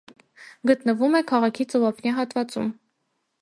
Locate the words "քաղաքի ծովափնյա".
1.33-2.15